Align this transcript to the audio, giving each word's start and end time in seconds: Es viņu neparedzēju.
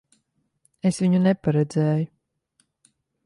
Es 0.89 0.97
viņu 1.03 1.19
neparedzēju. 1.27 2.09